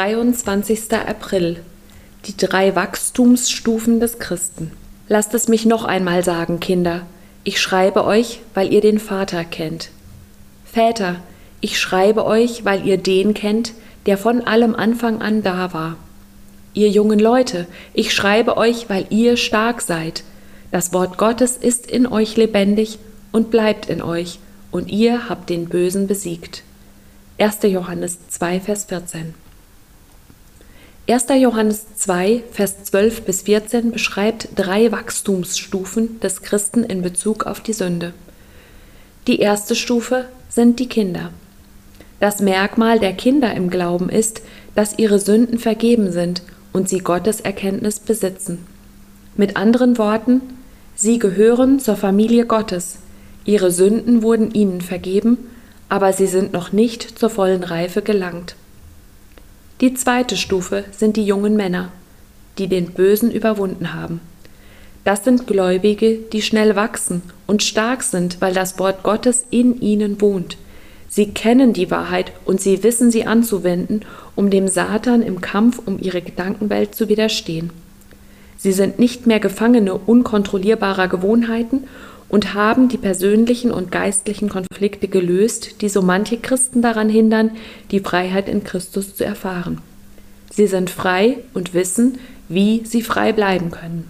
[0.00, 0.94] 23.
[0.94, 1.58] April.
[2.24, 4.70] Die drei Wachstumsstufen des Christen.
[5.08, 7.02] Lasst es mich noch einmal sagen, Kinder.
[7.44, 9.90] Ich schreibe euch, weil ihr den Vater kennt.
[10.64, 11.16] Väter,
[11.60, 13.74] ich schreibe euch, weil ihr den kennt,
[14.06, 15.96] der von allem Anfang an da war.
[16.72, 20.24] Ihr jungen Leute, ich schreibe euch, weil ihr stark seid.
[20.70, 22.98] Das Wort Gottes ist in euch lebendig
[23.32, 24.38] und bleibt in euch,
[24.70, 26.62] und ihr habt den Bösen besiegt.
[27.36, 27.58] 1.
[27.64, 29.34] Johannes 2, Vers 14.
[31.10, 31.26] 1.
[31.40, 37.72] Johannes 2, Vers 12 bis 14 beschreibt drei Wachstumsstufen des Christen in Bezug auf die
[37.72, 38.12] Sünde.
[39.26, 41.30] Die erste Stufe sind die Kinder.
[42.20, 44.42] Das Merkmal der Kinder im Glauben ist,
[44.76, 48.64] dass ihre Sünden vergeben sind und sie Gottes Erkenntnis besitzen.
[49.36, 50.40] Mit anderen Worten,
[50.94, 52.98] sie gehören zur Familie Gottes,
[53.44, 55.38] ihre Sünden wurden ihnen vergeben
[55.90, 58.54] aber sie sind noch nicht zur vollen Reife gelangt.
[59.80, 61.90] Die zweite Stufe sind die jungen Männer,
[62.58, 64.20] die den Bösen überwunden haben.
[65.04, 70.20] Das sind Gläubige, die schnell wachsen und stark sind, weil das Wort Gottes in ihnen
[70.20, 70.58] wohnt.
[71.08, 74.04] Sie kennen die Wahrheit und sie wissen sie anzuwenden,
[74.36, 77.70] um dem Satan im Kampf um ihre Gedankenwelt zu widerstehen.
[78.58, 81.84] Sie sind nicht mehr Gefangene unkontrollierbarer Gewohnheiten
[82.30, 87.50] und haben die persönlichen und geistlichen Konflikte gelöst, die so manche Christen daran hindern,
[87.90, 89.78] die Freiheit in Christus zu erfahren.
[90.50, 94.08] Sie sind frei und wissen, wie sie frei bleiben können.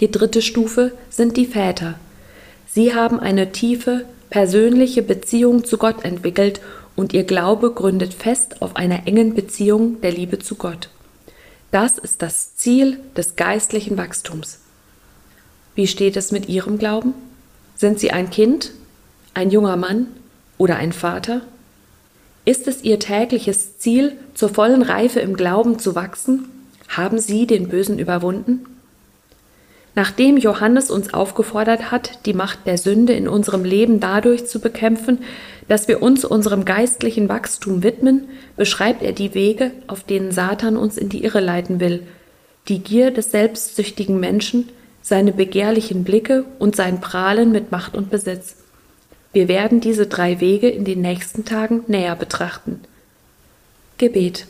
[0.00, 1.94] Die dritte Stufe sind die Väter.
[2.66, 6.60] Sie haben eine tiefe, persönliche Beziehung zu Gott entwickelt
[6.96, 10.88] und ihr Glaube gründet fest auf einer engen Beziehung der Liebe zu Gott.
[11.70, 14.60] Das ist das Ziel des geistlichen Wachstums.
[15.74, 17.14] Wie steht es mit Ihrem Glauben?
[17.74, 18.70] Sind Sie ein Kind,
[19.34, 20.06] ein junger Mann
[20.56, 21.40] oder ein Vater?
[22.44, 26.48] Ist es Ihr tägliches Ziel, zur vollen Reife im Glauben zu wachsen?
[26.88, 28.66] Haben Sie den Bösen überwunden?
[29.96, 35.18] Nachdem Johannes uns aufgefordert hat, die Macht der Sünde in unserem Leben dadurch zu bekämpfen,
[35.68, 40.98] dass wir uns unserem geistlichen Wachstum widmen, beschreibt er die Wege, auf denen Satan uns
[40.98, 42.02] in die Irre leiten will,
[42.68, 44.68] die Gier des selbstsüchtigen Menschen,
[45.04, 48.56] seine begehrlichen Blicke und sein Prahlen mit Macht und Besitz.
[49.34, 52.80] Wir werden diese drei Wege in den nächsten Tagen näher betrachten.
[53.98, 54.46] Gebet.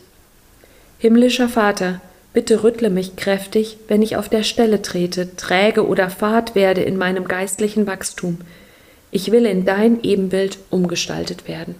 [0.98, 2.00] Himmlischer Vater,
[2.32, 6.96] bitte rüttle mich kräftig, wenn ich auf der Stelle trete, träge oder fad werde in
[6.96, 8.38] meinem geistlichen Wachstum.
[9.10, 11.74] Ich will in dein Ebenbild umgestaltet werden.